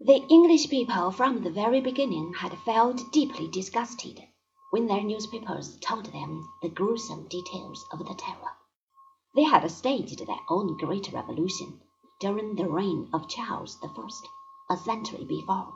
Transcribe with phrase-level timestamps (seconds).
[0.00, 4.22] The English people from the very beginning had felt deeply disgusted
[4.70, 8.52] when their newspapers told them the gruesome details of the Terror.
[9.34, 11.80] They had staged their own great revolution
[12.20, 13.88] during the reign of Charles I,
[14.70, 15.74] a century before.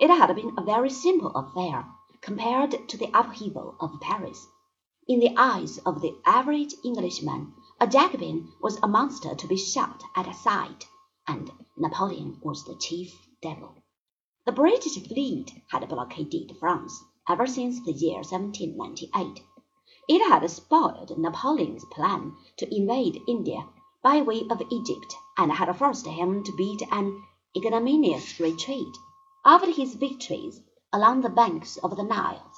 [0.00, 1.86] It had been a very simple affair
[2.22, 4.48] compared to the upheaval of Paris.
[5.06, 10.02] In the eyes of the average Englishman, a Jacobin was a monster to be shot
[10.16, 10.88] at a sight,
[11.28, 13.74] and Napoleon was the chief devil.
[14.46, 19.42] The British fleet had blockaded France ever since the year 1798.
[20.08, 23.68] It had spoiled Napoleon's plan to invade India
[24.02, 27.22] by way of Egypt, and had forced him to beat an
[27.56, 28.96] ignominious retreat
[29.44, 30.60] after his victories
[30.92, 32.52] along the banks of the Nile.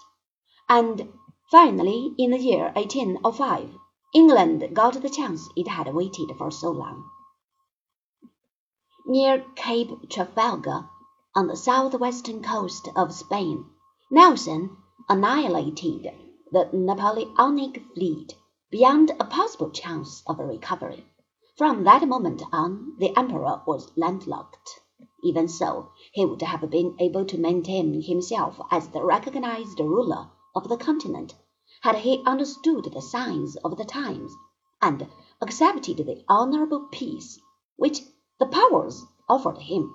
[0.68, 1.12] And
[1.50, 3.70] finally, in the year 1805,
[4.14, 7.08] England got the chance it had waited for so long.
[9.06, 10.88] Near Cape Trafalgar,
[11.34, 13.66] on the southwestern coast of Spain,
[14.10, 14.78] Nelson
[15.10, 16.10] annihilated
[16.50, 18.34] the Napoleonic fleet
[18.70, 21.04] beyond a possible chance of recovery.
[21.58, 24.80] From that moment on, the Emperor was landlocked.
[25.22, 30.70] Even so, he would have been able to maintain himself as the recognized ruler of
[30.70, 31.34] the continent
[31.82, 34.32] had he understood the signs of the times
[34.80, 35.06] and
[35.42, 37.38] accepted the honorable peace
[37.76, 38.00] which
[38.40, 39.94] the powers offered him.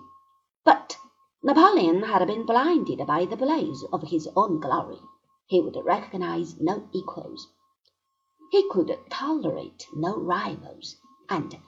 [0.63, 0.97] But
[1.43, 4.99] Napoleon had been blinded by the blaze of his own glory.
[5.47, 7.47] He would recognize no equals.
[8.51, 10.95] He could tolerate no rivals,
[11.27, 11.59] and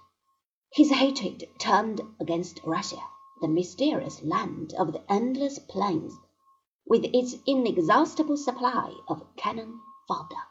[0.71, 3.03] his hatred turned against Russia,
[3.41, 6.17] the mysterious land of the endless plains,
[6.85, 10.43] with its inexhaustible supply of cannon fodder.